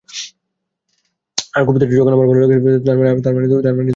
আর 1.53 1.61
কবিতাটি 1.67 1.93
যখন 1.93 2.13
আমার 2.13 2.27
ভালো 2.29 2.39
লাগছে, 2.43 2.57
তারমানে 2.85 3.09
আপনাদের 3.11 3.31
ও 3.31 3.37
ভালো 3.37 3.67
লাগবে। 3.67 3.83